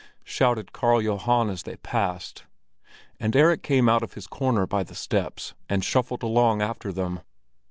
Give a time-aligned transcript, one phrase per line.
[0.23, 2.45] shouted Karl Johan as they passed,
[3.19, 7.19] and Erik came out of his corner by the steps, and shuffled along after them.